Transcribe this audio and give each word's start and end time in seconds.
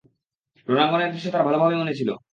রণাঙ্গনের 0.67 1.11
দৃশ্য 1.11 1.27
তার 1.31 1.45
ভালভাবেই 1.45 1.79
মনে 1.79 1.93
ছিল। 1.93 2.09